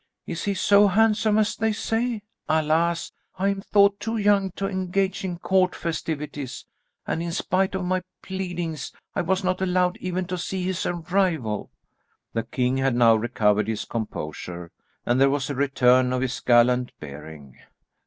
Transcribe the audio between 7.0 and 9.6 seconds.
and in spite of my pleadings I was